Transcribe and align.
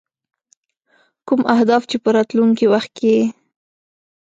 کوم 1.27 1.41
اهداف 1.55 1.83
چې 1.89 1.97
په 2.03 2.09
راتلونکي 2.17 2.65
وخت 2.73 2.91
کې. 2.99 3.15